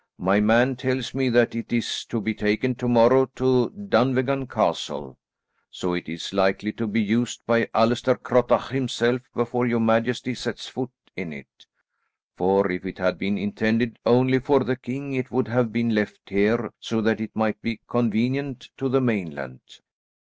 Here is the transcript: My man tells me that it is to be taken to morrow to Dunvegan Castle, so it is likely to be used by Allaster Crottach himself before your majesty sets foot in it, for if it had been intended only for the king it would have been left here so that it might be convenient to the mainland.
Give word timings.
My 0.17 0.39
man 0.39 0.77
tells 0.77 1.13
me 1.13 1.29
that 1.29 1.53
it 1.53 1.71
is 1.71 2.05
to 2.05 2.19
be 2.19 2.33
taken 2.33 2.73
to 2.73 2.87
morrow 2.87 3.27
to 3.35 3.69
Dunvegan 3.69 4.47
Castle, 4.49 5.19
so 5.69 5.93
it 5.93 6.09
is 6.09 6.33
likely 6.33 6.71
to 6.73 6.87
be 6.87 6.99
used 6.99 7.45
by 7.45 7.65
Allaster 7.65 8.15
Crottach 8.15 8.69
himself 8.71 9.21
before 9.35 9.67
your 9.67 9.79
majesty 9.79 10.33
sets 10.33 10.67
foot 10.67 10.89
in 11.15 11.31
it, 11.31 11.67
for 12.35 12.71
if 12.71 12.83
it 12.83 12.97
had 12.97 13.19
been 13.19 13.37
intended 13.37 13.99
only 14.03 14.39
for 14.39 14.63
the 14.63 14.75
king 14.75 15.13
it 15.13 15.29
would 15.29 15.47
have 15.47 15.71
been 15.71 15.93
left 15.93 16.29
here 16.31 16.73
so 16.79 16.99
that 17.01 17.21
it 17.21 17.35
might 17.35 17.61
be 17.61 17.79
convenient 17.87 18.69
to 18.77 18.89
the 18.89 19.01
mainland. 19.01 19.59